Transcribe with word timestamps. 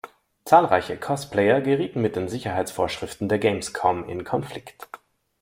Zahlreiche 0.45 0.97
Cosplayer 0.97 1.61
gerieten 1.61 2.01
mit 2.01 2.15
den 2.15 2.27
Sicherheitsvorschriften 2.27 3.29
der 3.29 3.37
Gamescom 3.37 4.03
in 4.09 4.23
Konflikt. 4.23 4.87